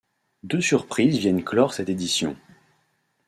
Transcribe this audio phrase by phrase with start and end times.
[0.41, 2.35] Deux surprises viennent clore cette édition.